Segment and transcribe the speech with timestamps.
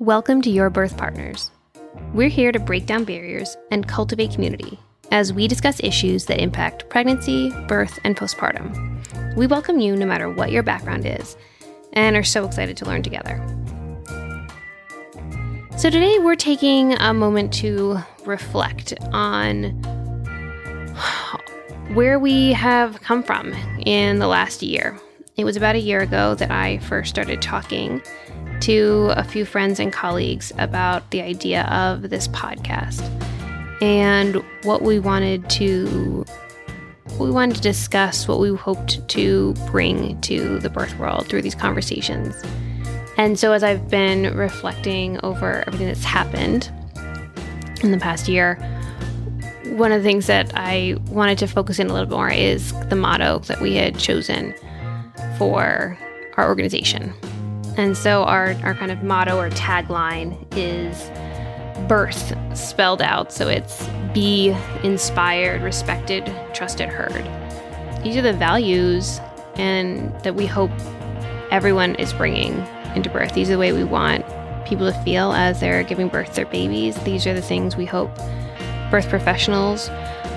[0.00, 1.50] Welcome to Your Birth Partners.
[2.14, 4.80] We're here to break down barriers and cultivate community
[5.10, 9.36] as we discuss issues that impact pregnancy, birth, and postpartum.
[9.36, 11.36] We welcome you no matter what your background is
[11.92, 13.36] and are so excited to learn together.
[15.76, 19.64] So, today we're taking a moment to reflect on
[21.92, 23.52] where we have come from
[23.84, 24.98] in the last year.
[25.36, 28.00] It was about a year ago that I first started talking
[28.60, 33.00] to a few friends and colleagues about the idea of this podcast
[33.82, 36.24] and what we wanted to
[37.18, 41.54] we wanted to discuss what we hoped to bring to the birth world through these
[41.54, 42.34] conversations.
[43.18, 46.70] And so as I've been reflecting over everything that's happened
[47.82, 48.54] in the past year,
[49.64, 52.96] one of the things that I wanted to focus in a little more is the
[52.96, 54.54] motto that we had chosen
[55.36, 55.98] for
[56.36, 57.12] our organization.
[57.76, 61.10] And so our, our kind of motto or tagline is
[61.88, 63.32] birth spelled out.
[63.32, 67.24] So it's be inspired, respected, trusted, heard.
[68.02, 69.20] These are the values
[69.54, 70.70] and that we hope
[71.50, 73.34] everyone is bringing into birth.
[73.34, 74.24] These are the way we want
[74.66, 76.96] people to feel as they're giving birth to their babies.
[77.02, 78.14] These are the things we hope
[78.90, 79.88] birth professionals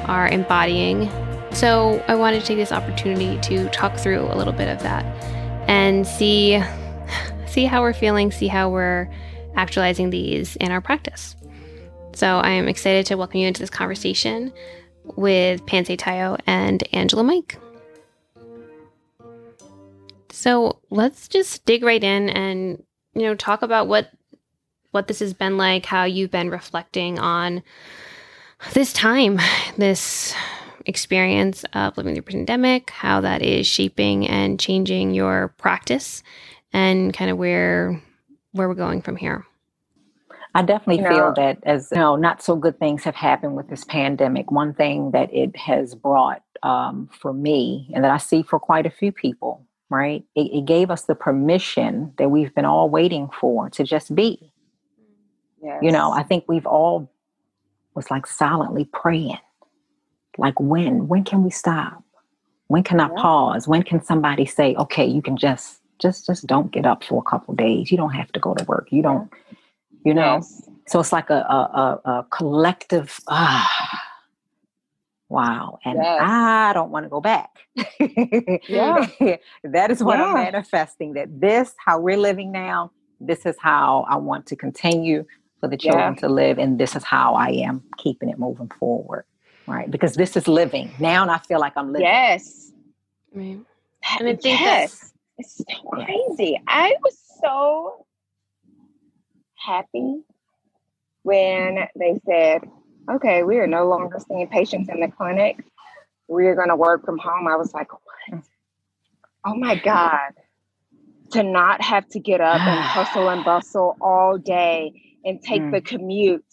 [0.05, 1.09] are embodying.
[1.51, 5.05] So I wanted to take this opportunity to talk through a little bit of that
[5.67, 6.61] and see
[7.53, 9.07] see how we're feeling, see how we're
[9.55, 11.35] actualizing these in our practice.
[12.15, 14.51] So I am excited to welcome you into this conversation
[15.03, 17.59] with Pansy Tayo and Angela Mike.
[20.31, 24.09] So let's just dig right in and you know talk about what
[24.89, 27.61] what this has been like, how you've been reflecting on
[28.73, 29.39] this time,
[29.77, 30.33] this
[30.87, 36.23] experience of living through pandemic, how that is shaping and changing your practice
[36.73, 38.01] and kind of where
[38.51, 39.45] where we're going from here.
[40.55, 43.55] I definitely you feel know, that as you know, not so good things have happened
[43.55, 44.51] with this pandemic.
[44.51, 48.85] One thing that it has brought um, for me, and that I see for quite
[48.85, 50.23] a few people, right?
[50.35, 54.53] It, it, gave us the permission that we've been all waiting for to just be.
[55.61, 55.79] Yes.
[55.81, 57.11] You know, I think we've all
[57.95, 59.39] was like silently praying,
[60.37, 62.03] like when, when can we stop?
[62.67, 63.21] When can I yeah.
[63.21, 63.67] pause?
[63.67, 67.29] When can somebody say, okay, you can just just just don't get up for a
[67.29, 67.91] couple days.
[67.91, 68.87] You don't have to go to work.
[68.91, 69.31] You don't,
[70.03, 70.35] you know.
[70.35, 70.69] Yes.
[70.87, 74.03] So it's like a a, a, a collective ah
[75.33, 76.19] wow and yes.
[76.21, 77.49] i don't want to go back
[78.69, 79.07] yeah
[79.63, 80.25] that is what yeah.
[80.25, 85.25] i'm manifesting that this how we're living now this is how i want to continue
[85.59, 86.19] for the children yeah.
[86.19, 89.25] to live and this is how i am keeping it moving forward
[89.65, 92.71] right because this is living now and i feel like i'm living yes
[93.33, 93.65] and
[94.27, 95.12] i think yes.
[95.37, 96.61] It's so crazy.
[96.67, 98.05] I was so
[99.55, 100.21] happy
[101.23, 102.61] when they said,
[103.09, 105.63] okay, we are no longer seeing patients in the clinic.
[106.27, 107.47] We're going to work from home.
[107.47, 108.43] I was like, what?
[109.45, 110.31] Oh my God.
[111.31, 115.71] To not have to get up and hustle and bustle all day and take mm.
[115.71, 116.45] the commute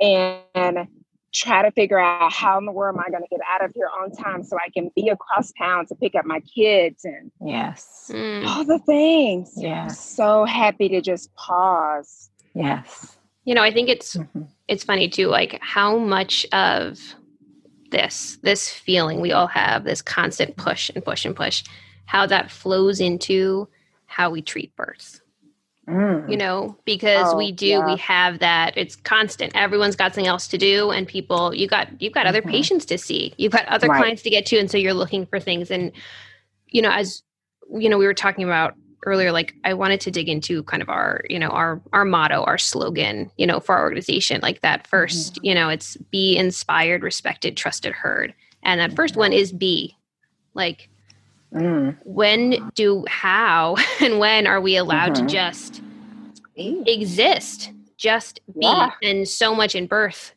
[0.00, 0.88] and
[1.36, 3.72] try to figure out how in the world am I going to get out of
[3.74, 7.30] here on time so I can be across town to pick up my kids and
[7.44, 8.46] yes, mm.
[8.46, 9.52] all the things.
[9.56, 12.30] Yes, so happy to just pause.
[12.54, 14.42] Yes, you know, I think it's mm-hmm.
[14.66, 16.98] it's funny too, like how much of
[17.90, 21.64] this this feeling we all have, this constant push and push and push,
[22.06, 23.68] how that flows into
[24.06, 25.20] how we treat births.
[25.88, 26.28] Mm.
[26.28, 27.86] You know, because oh, we do, yeah.
[27.86, 28.76] we have that.
[28.76, 29.54] It's constant.
[29.54, 32.50] Everyone's got something else to do, and people, you got, you've got other mm-hmm.
[32.50, 33.32] patients to see.
[33.38, 33.98] You've got other right.
[33.98, 35.70] clients to get to, and so you're looking for things.
[35.70, 35.92] And
[36.66, 37.22] you know, as
[37.72, 38.74] you know, we were talking about
[39.04, 42.42] earlier, like I wanted to dig into kind of our, you know, our our motto,
[42.42, 44.40] our slogan, you know, for our organization.
[44.42, 45.44] Like that 1st mm-hmm.
[45.44, 49.96] you know, it's be inspired, respected, trusted, heard, and that first one is be,
[50.54, 50.90] like
[51.54, 51.96] Mm.
[52.04, 55.26] When do, how, and when are we allowed mm-hmm.
[55.26, 55.82] to just
[56.56, 58.66] exist, just be?
[58.66, 58.90] Yeah.
[59.02, 60.32] And so much in birth,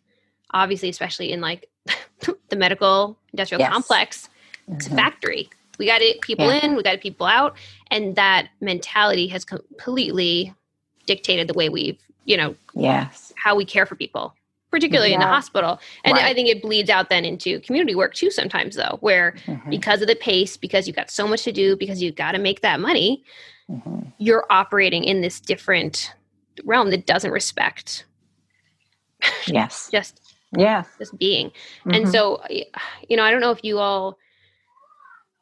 [0.52, 1.70] obviously, especially in like
[2.50, 3.72] the medical industrial yes.
[3.72, 4.30] complex,
[4.68, 4.94] it's mm-hmm.
[4.94, 5.50] a factory.
[5.78, 6.66] We got it people yeah.
[6.66, 7.56] in, we got people out,
[7.90, 10.54] and that mentality has completely
[11.06, 14.36] dictated the way we've, you know, yes, how we care for people
[14.72, 15.16] particularly yeah.
[15.16, 15.80] in the hospital.
[16.04, 16.26] And right.
[16.26, 19.70] I think it bleeds out then into community work too sometimes though, where mm-hmm.
[19.70, 22.40] because of the pace, because you've got so much to do, because you've got to
[22.40, 23.24] make that money,
[23.70, 24.00] mm-hmm.
[24.18, 26.14] you're operating in this different
[26.66, 28.06] realm that doesn't respect
[29.48, 30.22] yes just
[30.58, 31.92] yeah just being mm-hmm.
[31.92, 34.18] and so you know i don't know if you all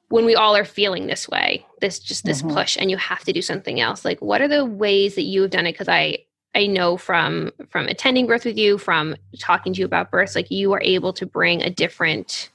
[0.09, 2.55] when we all are feeling this way this just this mm-hmm.
[2.55, 5.41] push and you have to do something else like what are the ways that you
[5.41, 6.17] have done it because i
[6.57, 10.49] I know from from attending birth with you, from talking to you about births, like
[10.49, 12.49] you are able to bring a different.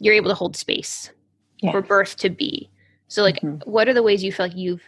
[0.00, 1.10] You're able to hold space
[1.60, 1.72] yes.
[1.72, 2.68] for birth to be.
[3.08, 3.68] So, like, mm-hmm.
[3.68, 4.82] what are the ways you feel like you've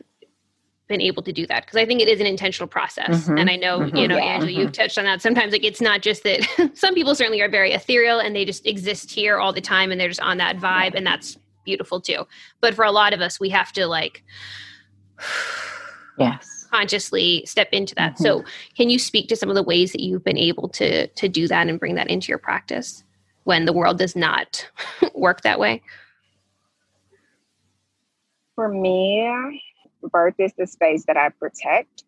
[0.89, 3.23] been able to do that because I think it is an intentional process.
[3.23, 3.39] Mm-hmm.
[3.39, 3.97] And I know, mm-hmm.
[3.97, 4.25] you know, yeah.
[4.25, 4.83] Angela, you've mm-hmm.
[4.83, 5.23] touched on that.
[5.23, 8.67] Sometimes like it's not just that some people certainly are very ethereal and they just
[8.67, 12.27] exist here all the time and they're just on that vibe and that's beautiful too.
[12.61, 14.23] But for a lot of us, we have to like
[16.19, 18.15] yes consciously step into that.
[18.15, 18.23] Mm-hmm.
[18.23, 18.45] So
[18.77, 21.49] can you speak to some of the ways that you've been able to to do
[21.49, 23.05] that and bring that into your practice
[23.45, 24.69] when the world does not
[25.15, 25.83] work that way?
[28.55, 29.63] For me,
[30.03, 32.05] birth is the space that I protect.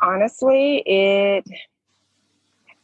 [0.00, 1.44] Honestly, it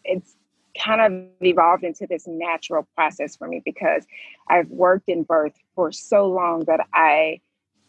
[0.05, 0.37] it's
[0.83, 4.07] kind of evolved into this natural process for me because
[4.49, 7.41] I've worked in birth for so long that I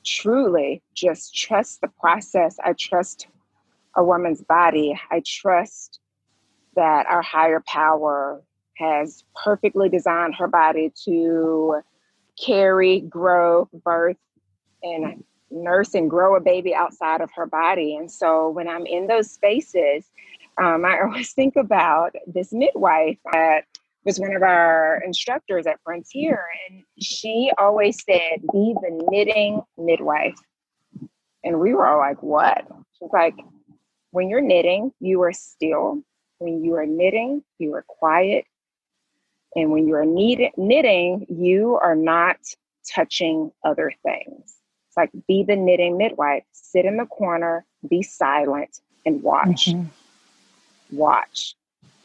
[0.09, 2.57] truly just trust the process.
[2.63, 3.27] I trust
[3.95, 4.99] a woman's body.
[5.11, 5.99] I trust
[6.75, 8.41] that our higher power
[8.77, 11.81] has perfectly designed her body to
[12.43, 14.17] carry, grow, birth,
[14.81, 17.95] and nurse and grow a baby outside of her body.
[17.95, 20.05] And so when I'm in those spaces,
[20.61, 23.65] um, I always think about this midwife that
[24.05, 30.39] was one of our instructors at Frontier, and she always said, "Be the knitting midwife."
[31.43, 32.65] And we were all like, "What?"
[32.97, 33.35] She's like,
[34.11, 36.03] "When you're knitting, you are still.
[36.39, 38.45] When you are knitting, you are quiet.
[39.55, 42.37] And when you are knitting, you are not
[42.87, 44.55] touching other things."
[44.87, 46.43] It's like, be the knitting midwife.
[46.51, 49.67] Sit in the corner, be silent, and watch.
[49.67, 49.87] Mm-hmm
[50.91, 51.55] watch.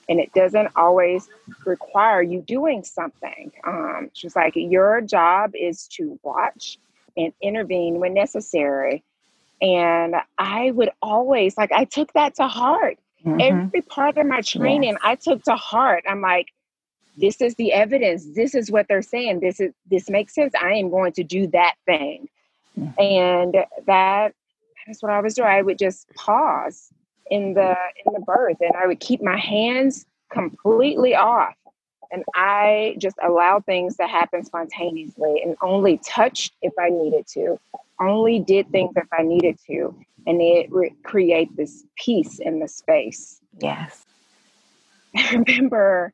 [0.09, 1.29] And it doesn't always
[1.65, 3.53] require you doing something.
[3.67, 6.79] Um, she's like, your job is to watch
[7.17, 9.03] and intervene when necessary.
[9.63, 12.99] And I would always, like, I took that to heart.
[13.25, 13.41] Mm-hmm.
[13.41, 15.01] Every part of my training, yes.
[15.03, 16.05] I took to heart.
[16.07, 16.49] I'm like,
[17.17, 18.27] this is the evidence.
[18.35, 19.41] This is what they're saying.
[19.41, 20.53] This is this makes sense.
[20.61, 22.29] I am going to do that thing.
[22.79, 23.01] Mm-hmm.
[23.01, 23.57] And
[23.87, 24.35] that
[24.87, 25.49] that's what I was doing.
[25.49, 26.91] I would just pause
[27.31, 31.55] in the in the birth and I would keep my hands completely off
[32.15, 37.59] and I just allowed things to happen spontaneously and only touched if I needed to,
[38.01, 39.93] only did things if I needed to,
[40.25, 43.41] and it re- create this peace in the space.
[43.59, 44.05] Yes.
[45.17, 46.13] I remember,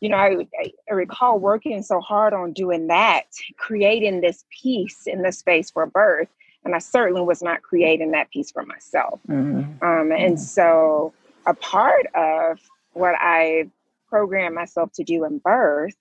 [0.00, 0.46] you know, I,
[0.88, 3.24] I recall working so hard on doing that,
[3.56, 6.28] creating this peace in the space for birth
[6.64, 9.20] and I certainly was not creating that peace for myself.
[9.28, 9.84] Mm-hmm.
[9.84, 10.36] Um, and mm-hmm.
[10.36, 11.12] so,
[11.46, 12.58] a part of
[12.92, 13.68] what I
[14.08, 15.96] programmed myself to do in birth,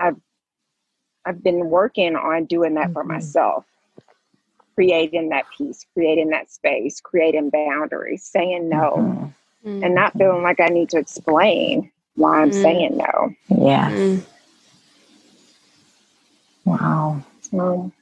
[0.00, 0.16] I've
[1.26, 2.92] I've been working on doing that mm-hmm.
[2.94, 3.64] for myself,
[4.74, 9.32] creating that peace, creating that space, creating boundaries, saying no,
[9.64, 9.84] mm-hmm.
[9.84, 10.18] and not mm-hmm.
[10.18, 12.62] feeling like I need to explain why I'm mm-hmm.
[12.62, 13.34] saying no.
[13.48, 14.26] Yes.
[16.64, 17.22] Wow.
[17.42, 17.92] So,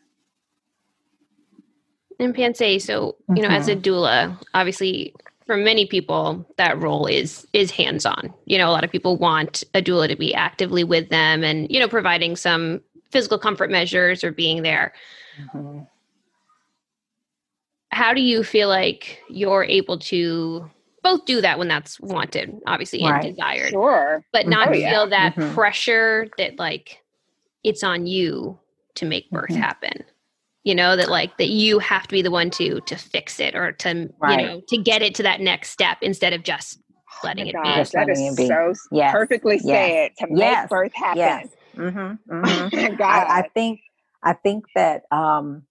[2.23, 3.83] and Pansay, so you know, as a mm-hmm.
[3.83, 5.15] doula, obviously
[5.47, 8.33] for many people that role is is hands-on.
[8.47, 11.71] You know, a lot of people want a doula to be actively with them and,
[11.71, 12.81] you know, providing some
[13.11, 14.93] physical comfort measures or being there.
[15.55, 15.81] Mm-hmm.
[17.91, 20.70] How do you feel like you're able to
[21.03, 23.25] both do that when that's wanted, obviously, right.
[23.25, 23.70] and desired.
[23.70, 24.25] Sure.
[24.32, 25.06] But not oh, feel yeah.
[25.06, 25.53] that mm-hmm.
[25.55, 27.03] pressure that like
[27.65, 28.58] it's on you
[28.94, 29.61] to make birth mm-hmm.
[29.61, 30.05] happen
[30.65, 33.55] you know that like that you have to be the one to to fix it
[33.55, 34.41] or to right.
[34.41, 36.83] you know to get it to that next step instead of just
[37.25, 37.99] letting oh it gosh, be.
[37.99, 39.13] That is so yes.
[39.13, 40.13] perfectly yes.
[40.19, 40.63] said to yes.
[40.63, 41.19] make birth happen.
[41.19, 41.49] Yes.
[41.77, 42.35] Mm-hmm.
[42.35, 43.03] Mm-hmm.
[43.03, 43.81] I, I, think
[44.23, 45.63] I think that um,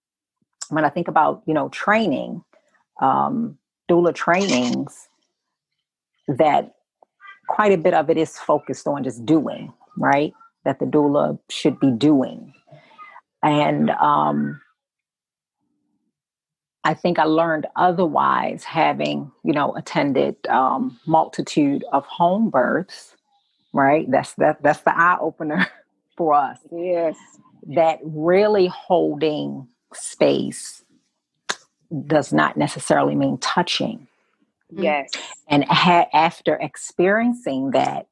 [0.70, 2.42] when I think about you know training,
[3.00, 3.58] um,
[3.90, 5.08] doula trainings,
[6.28, 6.74] that
[7.48, 10.32] quite a bit of it is focused on just doing right.
[10.64, 12.52] That the doula should be doing,
[13.42, 14.60] and um,
[16.84, 23.14] I think I learned otherwise having, you know, attended um, multitude of home births,
[23.72, 24.10] right?
[24.10, 25.66] That's that that's the eye opener
[26.16, 26.58] for us.
[26.72, 27.16] Yes.
[27.68, 30.82] That really holding space
[32.06, 34.08] does not necessarily mean touching.
[34.74, 35.10] Yes.
[35.48, 38.08] And ha- after experiencing that,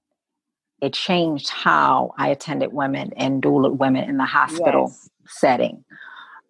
[0.80, 5.10] it changed how I attended women and doula women in the hospital yes.
[5.26, 5.84] setting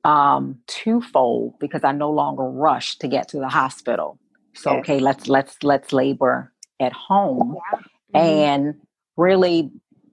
[0.05, 4.19] um, twofold because I no longer rush to get to the hospital.
[4.55, 4.81] So yes.
[4.81, 7.79] okay, let's let's let's labor at home, yeah.
[7.79, 8.17] mm-hmm.
[8.17, 8.75] and
[9.17, 9.71] really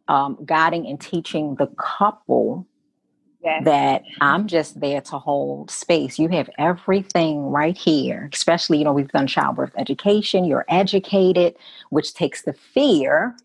[0.08, 2.68] um, guiding and teaching the couple
[3.44, 3.64] yes.
[3.66, 6.20] that I'm just there to hold space.
[6.20, 11.56] You have everything right here, especially, you know, we've done childbirth education, you're educated,
[11.90, 13.36] which takes the fear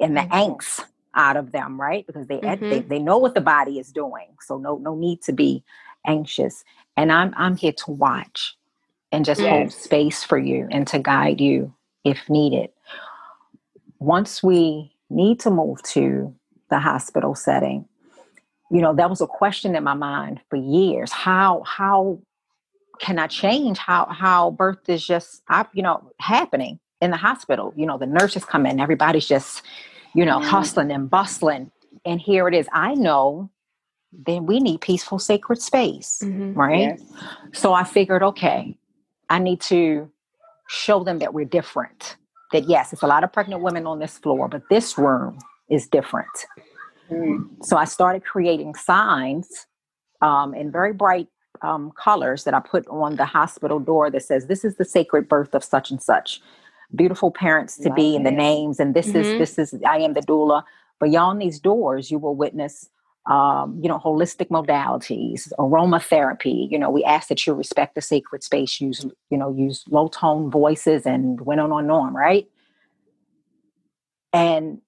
[0.00, 0.52] and the mm-hmm.
[0.52, 0.84] angst
[1.18, 2.06] out of them, right?
[2.06, 2.70] Because they, mm-hmm.
[2.70, 4.28] they they know what the body is doing.
[4.40, 5.62] So no no need to be
[6.06, 6.64] anxious.
[6.96, 8.56] And I'm I'm here to watch
[9.12, 9.50] and just yes.
[9.50, 12.70] hold space for you and to guide you if needed.
[13.98, 16.34] Once we need to move to
[16.70, 17.86] the hospital setting,
[18.70, 21.10] you know, that was a question in my mind for years.
[21.10, 22.20] How how
[23.00, 27.72] can I change how how birth is just you know happening in the hospital?
[27.76, 29.62] You know, the nurses come in, everybody's just,
[30.18, 30.48] you know, mm-hmm.
[30.48, 31.70] hustling and bustling.
[32.04, 32.66] And here it is.
[32.72, 33.50] I know
[34.12, 36.54] then we need peaceful sacred space, mm-hmm.
[36.54, 36.98] right?
[36.98, 37.02] Yes.
[37.52, 38.76] So I figured, okay,
[39.30, 40.10] I need to
[40.68, 42.16] show them that we're different.
[42.52, 45.38] That yes, it's a lot of pregnant women on this floor, but this room
[45.70, 46.46] is different.
[47.12, 47.46] Mm.
[47.62, 49.66] So I started creating signs
[50.20, 51.28] um, in very bright
[51.62, 55.28] um, colors that I put on the hospital door that says, "This is the sacred
[55.28, 56.40] birth of such and such."
[56.94, 59.18] Beautiful parents to Love be, and the names, and this mm-hmm.
[59.18, 60.62] is this is I am the doula.
[61.00, 62.88] Beyond these doors, you will witness
[63.28, 66.70] um, you know, holistic modalities, aromatherapy.
[66.70, 70.08] You know, we ask that you respect the sacred space, use, you know, use low
[70.08, 72.48] tone voices and went on and on, right?
[74.32, 74.80] And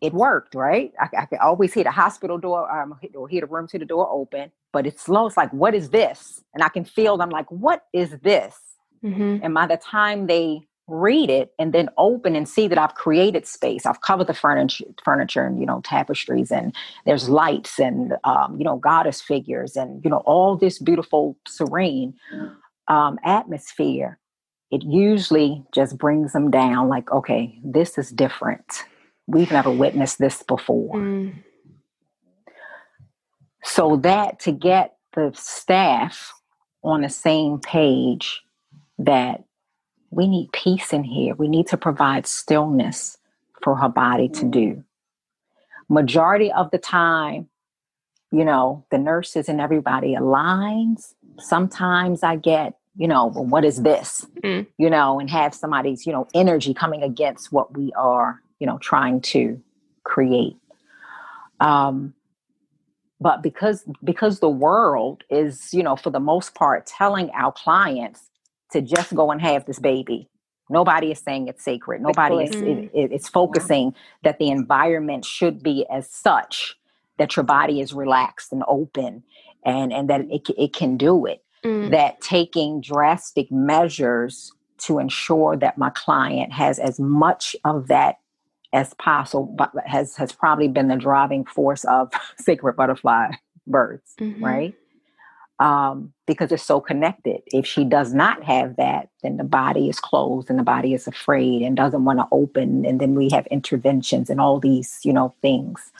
[0.00, 0.92] it worked, right?
[1.00, 3.84] I, I could always hear the hospital door um, or hear the room to the
[3.84, 5.26] door open, but it's slow.
[5.26, 6.44] It's like, what is this?
[6.54, 8.56] And I can feel, I'm like, what is this?
[9.02, 9.38] Mm-hmm.
[9.42, 13.46] And by the time they read it and then open and see that I've created
[13.46, 13.86] space.
[13.86, 16.74] I've covered the furniture, furniture and you know tapestries, and
[17.04, 22.14] there's lights and um, you know goddess figures and you know all this beautiful, serene
[22.88, 24.18] um, atmosphere.
[24.70, 26.88] It usually just brings them down.
[26.88, 28.84] Like, okay, this is different.
[29.26, 30.96] We've never witnessed this before.
[30.96, 31.34] Mm.
[33.64, 36.32] So that to get the staff
[36.84, 38.42] on the same page
[38.98, 39.45] that
[40.16, 41.34] we need peace in here.
[41.34, 43.18] We need to provide stillness
[43.62, 44.82] for her body to do.
[45.90, 47.48] Majority of the time,
[48.32, 51.12] you know, the nurses and everybody aligns.
[51.38, 54.26] Sometimes I get, you know, well, what is this?
[54.42, 54.66] Mm.
[54.78, 58.78] You know, and have somebody's, you know, energy coming against what we are, you know,
[58.78, 59.62] trying to
[60.02, 60.56] create.
[61.60, 62.14] Um,
[63.20, 68.30] but because because the world is, you know, for the most part, telling our clients
[68.72, 70.28] to just go and have this baby.
[70.68, 72.02] Nobody is saying it's sacred.
[72.02, 73.94] Nobody is it, it, it's focusing
[74.24, 76.76] that the environment should be as such
[77.18, 79.22] that your body is relaxed and open
[79.64, 81.44] and and that it, it can do it.
[81.64, 81.90] Mm.
[81.90, 88.16] That taking drastic measures to ensure that my client has as much of that
[88.72, 93.30] as possible but has has probably been the driving force of sacred butterfly
[93.66, 94.44] births, mm-hmm.
[94.44, 94.74] right?
[95.58, 97.40] Um, because it's so connected.
[97.46, 101.06] If she does not have that, then the body is closed and the body is
[101.06, 102.84] afraid and doesn't want to open.
[102.84, 105.92] And then we have interventions and all these, you know, things.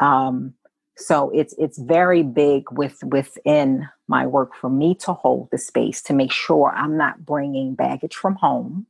[0.00, 0.54] Um,
[0.96, 6.02] so it's it's very big with within my work for me to hold the space
[6.02, 8.86] to make sure I'm not bringing baggage from home.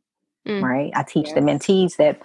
[0.49, 0.63] Mm.
[0.63, 0.93] Right.
[0.95, 1.35] I teach yes.
[1.35, 2.21] the mentees that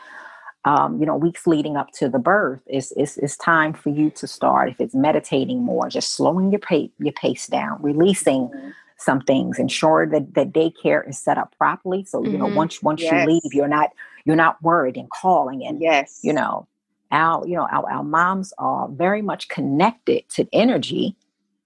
[0.65, 4.09] um, you know, weeks leading up to the birth, it's, it's, it's time for you
[4.11, 4.69] to start.
[4.69, 8.69] If it's meditating more, just slowing your pace, your pace down, releasing mm-hmm.
[8.97, 12.03] some things, ensure that the daycare is set up properly.
[12.03, 12.31] So, mm-hmm.
[12.31, 12.55] you know, mm-hmm.
[12.55, 13.13] once, once yes.
[13.13, 13.91] you leave, you're not,
[14.25, 16.67] you're not worried and calling and, yes, you know,
[17.11, 21.15] our, you know, our, our moms are very much connected to energy,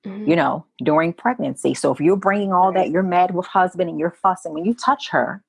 [0.03, 0.29] mm-hmm.
[0.29, 1.74] you know, during pregnancy.
[1.74, 4.74] So if you're bringing all that, you're mad with husband and you're fussing, when you
[4.74, 5.41] touch her,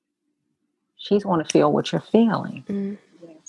[0.95, 2.63] she's going to feel what you're feeling.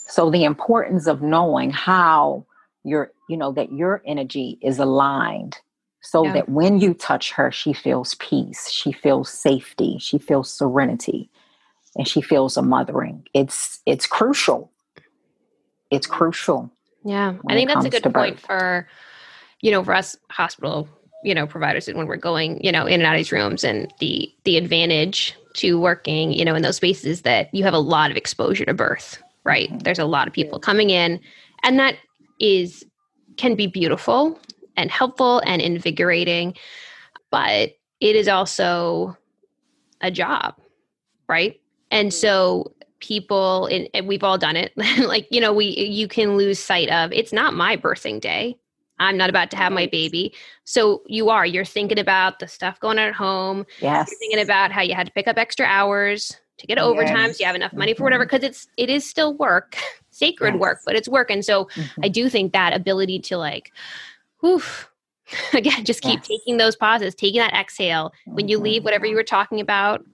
[0.06, 2.46] So the importance of knowing how
[2.84, 5.58] your, you know, that your energy is aligned
[6.02, 6.32] so yeah.
[6.32, 11.30] that when you touch her, she feels peace, she feels safety, she feels serenity,
[11.96, 13.26] and she feels a mothering.
[13.34, 14.70] It's it's crucial.
[15.90, 16.16] It's mm-hmm.
[16.16, 16.72] crucial.
[17.04, 17.34] Yeah.
[17.48, 18.46] I think that's a good point birth.
[18.46, 18.88] for,
[19.60, 20.88] you know, for us hospital,
[21.22, 23.92] you know, providers when we're going, you know, in and out of these rooms and
[24.00, 28.10] the the advantage to working, you know, in those spaces that you have a lot
[28.10, 29.68] of exposure to birth right?
[29.68, 29.78] Mm-hmm.
[29.78, 31.20] There's a lot of people coming in,
[31.62, 31.96] and that
[32.40, 32.84] is
[33.36, 34.38] can be beautiful
[34.76, 36.54] and helpful and invigorating,
[37.30, 37.70] but
[38.00, 39.16] it is also
[40.00, 40.54] a job,
[41.28, 41.60] right?
[41.90, 46.60] And so people and we've all done it like you know we you can lose
[46.60, 48.56] sight of it's not my birthing day.
[48.98, 50.32] I'm not about to have my baby.
[50.64, 53.66] So you are you're thinking about the stuff going on at home.
[53.80, 54.08] Yes.
[54.10, 57.36] you're thinking about how you had to pick up extra hours to get overtime yes.
[57.36, 58.46] so you have enough money for whatever because mm-hmm.
[58.46, 59.76] it's it is still work
[60.10, 60.60] sacred yes.
[60.60, 62.04] work but it's work and so mm-hmm.
[62.04, 63.72] i do think that ability to like
[64.42, 64.62] whew,
[65.54, 66.28] again, just keep yes.
[66.28, 68.12] taking those pauses, taking that exhale.
[68.26, 70.04] When you leave, whatever you were talking about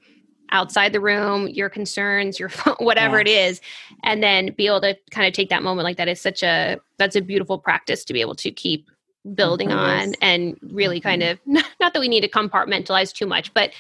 [0.51, 3.27] outside the room, your concerns, your whatever yes.
[3.27, 3.61] it is,
[4.05, 6.79] and then be able to kind of take that moment like that is such a
[6.99, 8.89] that's a beautiful practice to be able to keep
[9.35, 11.57] building on and really kind mm-hmm.
[11.57, 13.73] of not that we need to compartmentalize too much, but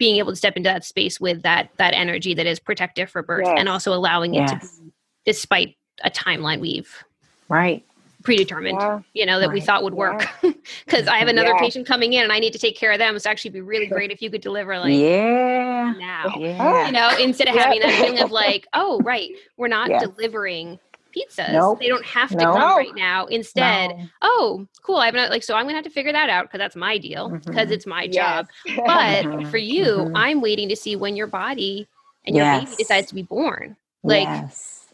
[0.00, 3.22] being able to step into that space with that that energy that is protective for
[3.22, 3.54] birth yes.
[3.58, 4.92] and also allowing it to be
[5.26, 7.04] despite a timeline we've
[7.48, 7.84] right
[8.22, 9.00] predetermined yeah.
[9.12, 9.54] you know that right.
[9.54, 11.12] we thought would work because yeah.
[11.12, 11.58] i have another yeah.
[11.58, 13.86] patient coming in and i need to take care of them it's actually be really
[13.86, 18.20] great if you could deliver like yeah now you know instead of having that feeling
[18.20, 20.78] of like oh right we're not delivering
[21.12, 21.78] pizzas nope.
[21.80, 22.56] they don't have to nope.
[22.56, 24.06] come right now instead no.
[24.22, 26.76] oh cool i'm not like so i'm gonna have to figure that out because that's
[26.76, 27.72] my deal because mm-hmm.
[27.72, 28.14] it's my yes.
[28.14, 28.46] job
[28.86, 29.50] but mm-hmm.
[29.50, 30.16] for you mm-hmm.
[30.16, 31.88] i'm waiting to see when your body
[32.26, 32.64] and your yes.
[32.64, 34.86] baby decides to be born like yes.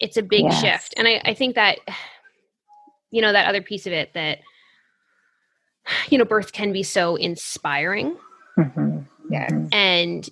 [0.00, 1.78] it's a big shift and I, I think that
[3.10, 4.38] you know that other piece of it that
[6.08, 8.16] you know birth can be so inspiring
[8.58, 8.98] mm-hmm.
[9.30, 9.68] yeah mm-hmm.
[9.72, 10.28] and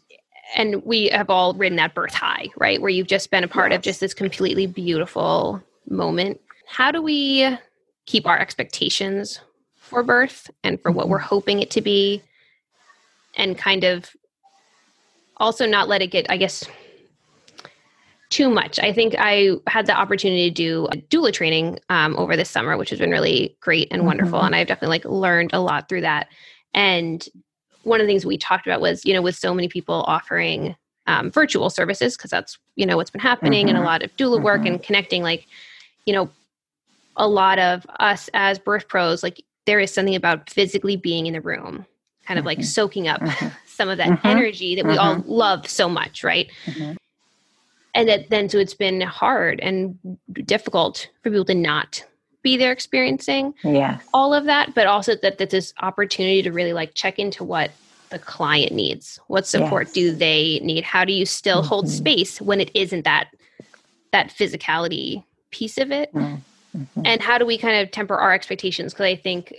[0.54, 3.72] and we have all ridden that birth high right where you've just been a part
[3.72, 3.78] yes.
[3.78, 7.48] of just this completely beautiful moment how do we
[8.06, 9.40] keep our expectations
[9.76, 11.26] for birth and for what we're mm-hmm.
[11.26, 12.22] hoping it to be
[13.36, 14.10] and kind of
[15.38, 16.64] also not let it get i guess
[18.32, 18.80] too much.
[18.80, 22.78] I think I had the opportunity to do a doula training um, over this summer,
[22.78, 24.38] which has been really great and wonderful.
[24.38, 24.46] Mm-hmm.
[24.46, 26.28] And I've definitely like learned a lot through that.
[26.72, 27.22] And
[27.84, 30.76] one of the things we talked about was, you know, with so many people offering
[31.06, 33.76] um, virtual services, because that's, you know, what's been happening mm-hmm.
[33.76, 34.74] and a lot of doula work mm-hmm.
[34.74, 35.46] and connecting, like,
[36.06, 36.30] you know,
[37.16, 41.34] a lot of us as birth pros, like there is something about physically being in
[41.34, 41.84] the room,
[42.26, 42.64] kind of like mm-hmm.
[42.64, 43.48] soaking up mm-hmm.
[43.66, 44.26] some of that mm-hmm.
[44.26, 46.50] energy that we all love so much, right?
[47.94, 49.98] and that then so it's been hard and
[50.44, 52.04] difficult for people to not
[52.42, 56.72] be there experiencing yeah all of that but also that that this opportunity to really
[56.72, 57.70] like check into what
[58.10, 59.94] the client needs what support yes.
[59.94, 61.68] do they need how do you still mm-hmm.
[61.68, 63.30] hold space when it isn't that
[64.12, 67.02] that physicality piece of it mm-hmm.
[67.04, 69.54] and how do we kind of temper our expectations because i think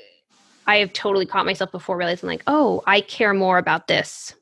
[0.67, 4.36] i have totally caught myself before realizing like oh i care more about this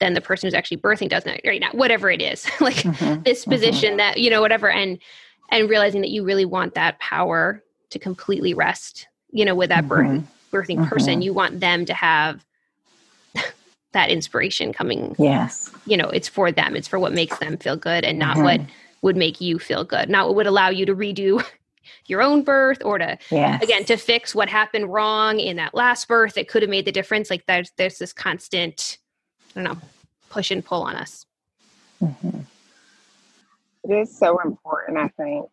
[0.00, 3.22] than the person who's actually birthing does not right now whatever it is like mm-hmm,
[3.22, 3.50] this mm-hmm.
[3.50, 4.98] position that you know whatever and
[5.60, 9.84] and realizing that you really want that power to completely rest you know with that
[9.84, 10.18] mm-hmm.
[10.18, 11.22] birth, birthing person mm-hmm.
[11.22, 12.44] you want them to have
[13.92, 17.76] that inspiration coming yes you know it's for them it's for what makes them feel
[17.76, 18.70] good and not what mm-hmm.
[19.02, 21.44] would make you feel good not what would allow you to redo
[22.06, 23.62] your own birth or to yes.
[23.62, 26.92] again to fix what happened wrong in that last birth that could have made the
[26.92, 28.98] difference like there's there's this constant
[29.56, 29.80] I don't know,
[30.30, 31.26] push and pull on us.
[32.02, 32.40] Mm-hmm.
[33.84, 35.48] It is so important, I think,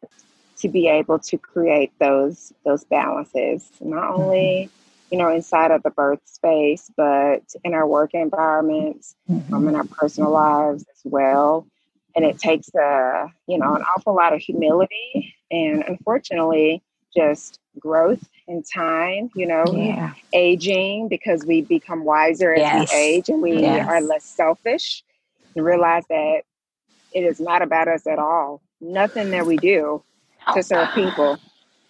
[0.58, 4.22] to be able to create those those balances, not mm-hmm.
[4.22, 4.70] only
[5.12, 9.54] you know inside of the birth space, but in our work environments, mm-hmm.
[9.54, 11.68] um, in our personal lives as well.
[12.16, 16.82] And it takes a you know an awful lot of humility, and unfortunately,
[17.16, 20.14] just growth in time, you know, yeah.
[20.34, 22.92] aging because we become wiser as yes.
[22.92, 23.88] we age and we yes.
[23.88, 25.04] are less selfish
[25.56, 26.42] and realize that
[27.14, 28.62] it is not about us at all.
[28.80, 30.04] Nothing that we do
[30.54, 31.38] to serve people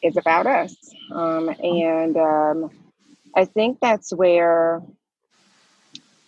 [0.02, 0.76] is about us.
[1.12, 2.72] Um, and um,
[3.36, 4.82] I think that's where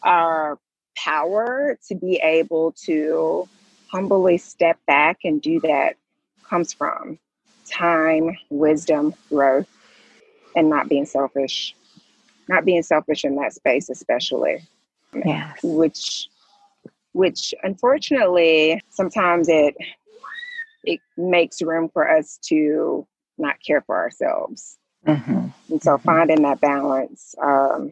[0.04, 0.60] our
[0.96, 3.48] power to be able to
[3.88, 5.96] humbly step back and do that
[6.50, 7.20] comes from
[7.70, 9.68] time, wisdom, growth,
[10.56, 11.76] and not being selfish.
[12.48, 14.68] Not being selfish in that space, especially.
[15.14, 15.60] Yes.
[15.64, 16.28] Which
[17.14, 19.76] which unfortunately sometimes it
[20.84, 24.78] it makes room for us to not care for ourselves.
[25.08, 25.48] Mm-hmm.
[25.70, 26.04] And so mm-hmm.
[26.04, 27.92] finding that balance, um,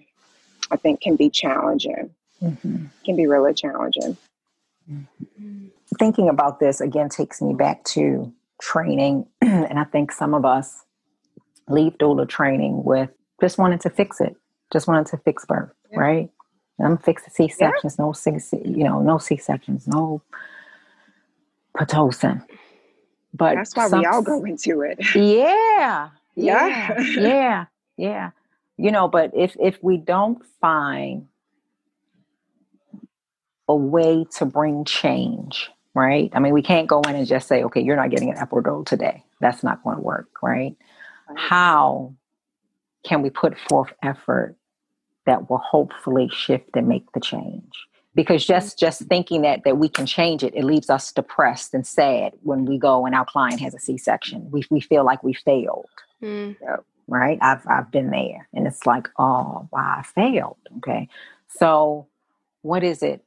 [0.70, 2.12] I think, can be challenging.
[2.42, 2.86] Mm-hmm.
[3.06, 4.18] Can be really challenging.
[4.92, 5.68] Mm-hmm.
[6.00, 10.84] Thinking about this again takes me back to training, and I think some of us
[11.68, 14.36] leave doula training with just wanting to fix it,
[14.72, 16.00] just wanted to fix birth, yeah.
[16.00, 16.30] right?
[16.84, 18.06] I'm fix C sections, yeah.
[18.06, 18.32] no C,
[18.66, 20.22] you know, no C sections, no
[21.78, 22.46] pitocin.
[23.34, 25.00] But that's why some, we all go into it.
[25.16, 27.66] Yeah, yeah, yeah,
[27.98, 28.32] yeah.
[28.78, 31.28] You know, but if if we don't find
[33.68, 36.32] a way to bring change right?
[36.34, 38.86] I mean, we can't go in and just say, okay, you're not getting an epidural
[38.86, 39.24] today.
[39.40, 40.76] That's not going to work, right?
[41.28, 41.38] right?
[41.38, 42.14] How
[43.04, 44.56] can we put forth effort
[45.26, 47.74] that will hopefully shift and make the change?
[48.14, 51.88] Because just just thinking that that we can change it, it leaves us depressed and
[51.88, 54.52] sad when we go and our client has a C-section.
[54.52, 55.90] We we feel like we failed.
[56.22, 56.56] Mm.
[57.08, 57.38] right?
[57.42, 60.58] I've I've been there, and it's like, oh, wow, I failed.
[60.78, 61.08] Okay,
[61.48, 62.08] so
[62.62, 63.24] what is it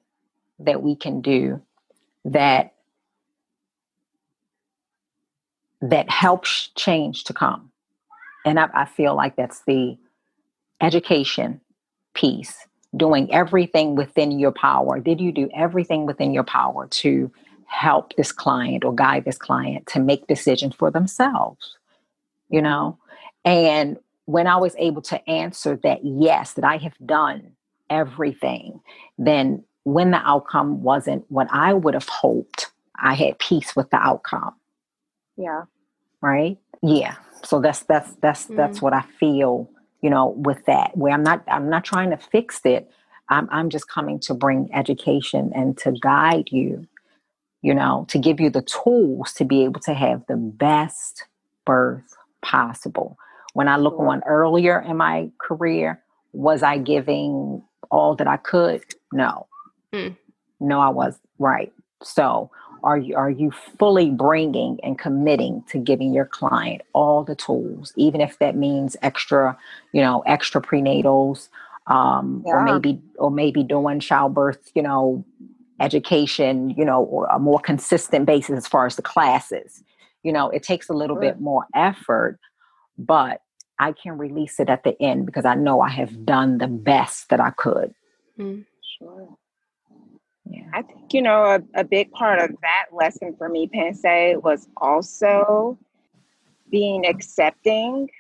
[0.60, 1.60] that we can do
[2.24, 2.74] that
[5.80, 7.70] that helps change to come?
[8.44, 9.96] And I, I feel like that's the
[10.80, 11.60] education
[12.14, 14.98] piece, doing everything within your power.
[15.00, 17.30] Did you do everything within your power to
[17.66, 21.76] help this client or guide this client to make decisions for themselves?
[22.48, 22.98] You know,
[23.44, 27.52] and when I was able to answer that yes, that I have done
[27.90, 28.80] everything,
[29.18, 33.96] then when the outcome wasn't what I would have hoped, I had peace with the
[33.96, 34.54] outcome.
[35.36, 35.64] Yeah.
[36.20, 36.58] Right?
[36.82, 37.16] Yeah.
[37.42, 38.56] So that's that's that's mm-hmm.
[38.56, 39.68] that's what I feel,
[40.04, 40.94] you know, with that.
[40.94, 42.90] Where I'm not I'm not trying to fix it.
[43.30, 46.86] I'm I'm just coming to bring education and to guide you,
[47.62, 51.24] you know, to give you the tools to be able to have the best
[51.64, 53.16] birth possible.
[53.54, 56.02] When I look on earlier in my career,
[56.34, 58.84] was I giving all that I could?
[59.10, 59.46] No.
[59.94, 60.18] Mm.
[60.60, 61.72] No, I was right.
[62.02, 62.50] So,
[62.84, 67.92] are you are you fully bringing and committing to giving your client all the tools,
[67.96, 69.56] even if that means extra,
[69.92, 71.48] you know, extra prenatals,
[71.86, 72.52] um, yeah.
[72.52, 75.24] or maybe or maybe doing childbirth, you know,
[75.80, 79.82] education, you know, or a more consistent basis as far as the classes.
[80.22, 82.38] You know, it takes a little bit more effort,
[82.96, 83.40] but
[83.78, 87.28] I can release it at the end because I know I have done the best
[87.30, 87.94] that I could.
[88.38, 88.64] Mm,
[88.98, 89.36] sure.
[90.46, 90.64] Yeah.
[90.72, 94.02] I think, you know, a, a big part of that lesson for me, Pense,
[94.42, 95.78] was also
[96.70, 98.10] being accepting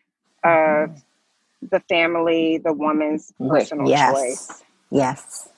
[0.42, 1.66] of mm-hmm.
[1.70, 4.12] the family, the woman's personal yes.
[4.12, 4.62] choice.
[4.90, 5.48] Yes.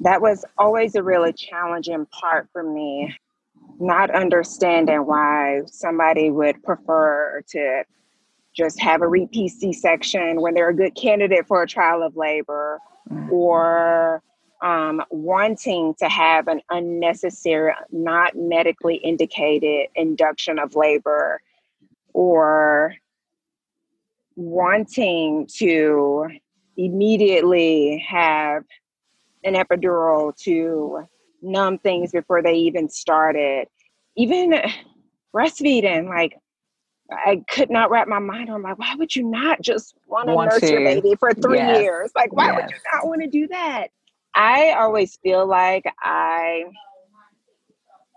[0.00, 3.14] That was always a really challenging part for me,
[3.80, 7.84] not understanding why somebody would prefer to
[8.54, 12.16] just have a repeat C section when they're a good candidate for a trial of
[12.16, 12.78] labor
[13.10, 13.32] mm-hmm.
[13.32, 14.22] or
[14.62, 21.40] um, wanting to have an unnecessary, not medically indicated induction of labor
[22.12, 22.94] or
[24.36, 26.28] wanting to
[26.76, 28.64] immediately have
[29.44, 31.06] an epidural to
[31.42, 33.66] numb things before they even started.
[34.16, 34.60] Even
[35.34, 36.36] breastfeeding, like
[37.10, 40.34] I could not wrap my mind around like, why would you not just want to
[40.34, 41.80] nurse your baby for three yes.
[41.80, 42.10] years?
[42.14, 42.56] Like, why yes.
[42.56, 43.88] would you not want to do that?
[44.38, 46.64] I always feel like I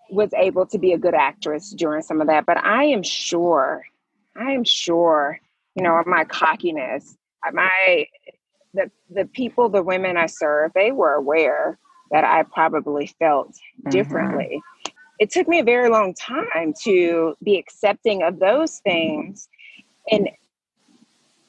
[0.10, 3.84] was able to be a good actress during some of that, but I am sure,
[4.36, 5.40] I am sure,
[5.76, 7.18] you know, my cockiness,
[7.52, 8.06] my
[8.74, 11.78] the the people, the women I serve, they were aware
[12.12, 13.90] that I probably felt mm-hmm.
[13.90, 14.62] differently
[15.22, 19.48] it took me a very long time to be accepting of those things.
[20.10, 20.28] And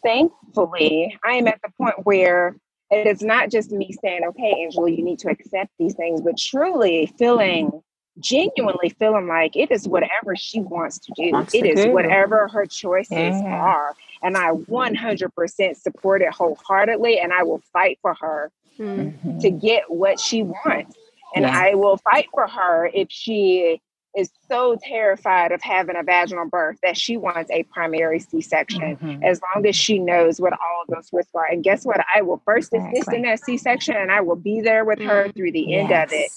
[0.05, 2.55] thankfully, I am at the point where
[2.93, 6.37] it is not just me saying, okay, Angela, you need to accept these things, but
[6.37, 7.83] truly feeling,
[8.19, 11.33] genuinely feeling like it is whatever she wants to do.
[11.33, 11.93] Wants it to is do.
[11.93, 13.61] whatever her choices yeah.
[13.61, 13.95] are.
[14.23, 19.39] And I 100% support it wholeheartedly, and I will fight for her mm-hmm.
[19.39, 20.95] to get what she wants.
[21.35, 21.59] And yeah.
[21.59, 23.81] I will fight for her if she
[24.17, 29.23] is so terrified of having a vaginal birth that she wants a primary C-section mm-hmm.
[29.23, 31.47] as long as she knows what all of those risks are.
[31.47, 32.05] And guess what?
[32.15, 35.31] I will first assist in that C-section and I will be there with her mm-hmm.
[35.31, 35.91] through the yes.
[35.91, 36.31] end of it.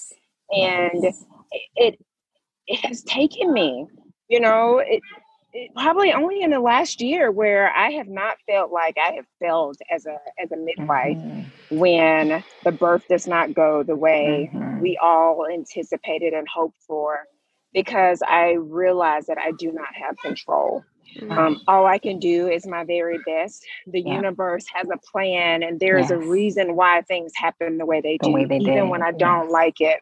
[0.50, 1.24] And yes.
[1.76, 2.04] it
[2.66, 3.86] it has taken me,
[4.28, 5.00] you know, it,
[5.52, 9.26] it, probably only in the last year where I have not felt like I have
[9.38, 11.78] failed as a as a midwife mm-hmm.
[11.78, 14.80] when the birth does not go the way mm-hmm.
[14.80, 17.26] we all anticipated and hoped for
[17.72, 20.84] because I realize that I do not have control.
[21.18, 21.32] Mm-hmm.
[21.32, 23.64] Um, all I can do is my very best.
[23.86, 24.14] The yeah.
[24.14, 26.12] universe has a plan, and there is yes.
[26.12, 28.88] a reason why things happen the way they do, way they even did.
[28.88, 29.52] when I don't yes.
[29.52, 30.00] like it.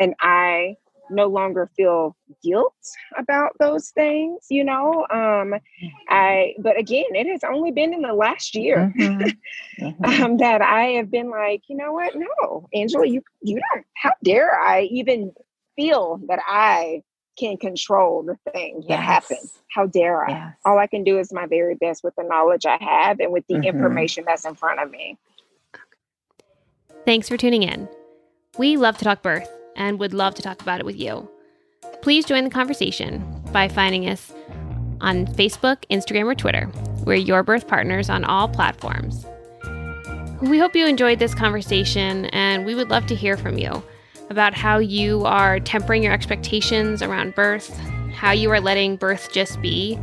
[0.00, 0.76] And I
[1.10, 2.74] no longer feel guilt
[3.16, 5.54] about those things you know um
[6.08, 9.28] i but again it has only been in the last year mm-hmm.
[9.80, 10.04] Mm-hmm.
[10.24, 14.12] um, that i have been like you know what no angela you you don't how
[14.24, 15.32] dare i even
[15.78, 17.02] feel that i
[17.38, 18.98] can control the things yes.
[18.98, 19.38] that happen
[19.70, 20.54] how dare i yes.
[20.64, 23.46] all i can do is my very best with the knowledge i have and with
[23.46, 23.64] the mm-hmm.
[23.64, 25.16] information that's in front of me
[27.04, 27.88] thanks for tuning in
[28.58, 31.30] we love to talk birth and would love to talk about it with you.
[32.02, 34.32] Please join the conversation by finding us
[35.00, 36.70] on Facebook, Instagram, or Twitter.
[37.04, 39.24] We're your birth partners on all platforms.
[40.42, 43.82] We hope you enjoyed this conversation, and we would love to hear from you
[44.30, 47.76] about how you are tempering your expectations around birth,
[48.12, 49.98] how you are letting birth just be,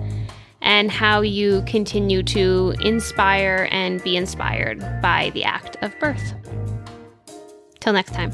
[0.61, 6.33] and how you continue to inspire and be inspired by the act of birth.
[7.79, 8.31] Till next time.